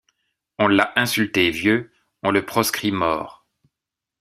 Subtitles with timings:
[0.57, 1.93] On l’a insulté vieux,
[2.23, 3.45] on le proscrit mort.